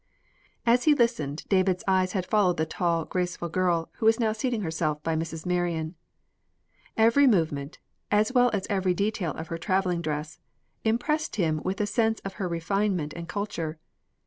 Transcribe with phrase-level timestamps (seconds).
[0.65, 4.61] As he listened, David's eyes had followed the tall, graceful girl who was now seating
[4.61, 5.45] herself by Mrs.
[5.45, 5.93] Marion.
[6.97, 7.77] Every movement,
[8.09, 10.39] as well as every detail of her traveling dress,
[10.83, 13.77] impressed him with a sense of her refinement and culture.